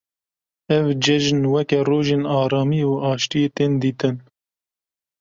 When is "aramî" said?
2.39-2.81